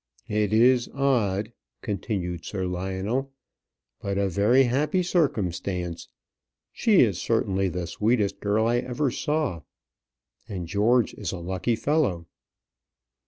[0.29, 1.53] "It is odd,"
[1.83, 3.31] continued Sir Lionel,
[4.01, 6.07] "but a very happy circumstance.
[6.71, 9.61] She is certainly the sweetest girl I ever saw;
[10.49, 12.25] and George is a lucky fellow."